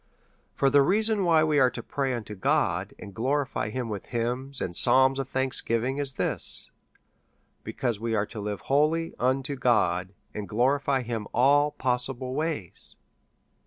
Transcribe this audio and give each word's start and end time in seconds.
For 0.55 0.71
the 0.71 0.81
reason 0.81 1.25
why 1.25 1.43
we 1.43 1.59
are 1.59 1.69
to 1.69 1.83
pray 1.83 2.11
unto 2.15 2.33
God, 2.33 2.95
and 2.97 3.13
praise 3.15 3.71
him 3.73 3.87
with 3.87 4.05
hymns, 4.07 4.59
and 4.59 4.75
psalms 4.75 5.19
of 5.19 5.29
thanksgiving, 5.29 5.99
is 5.99 6.13
this, 6.13 6.71
because 7.63 7.99
we 7.99 8.15
are 8.15 8.25
to 8.25 8.39
live 8.41 8.61
wholly 8.61 9.13
unto 9.19 9.55
God, 9.55 10.15
and 10.33 10.49
glo 10.49 10.65
rify 10.79 11.03
him 11.03 11.27
all 11.35 11.69
possible 11.69 12.33
ways. 12.33 12.95